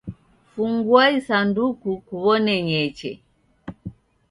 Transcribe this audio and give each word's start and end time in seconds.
Fungua 0.51 1.03
isanduku 1.17 1.91
kuw'one 2.07 2.53
ny'eche. 2.67 3.11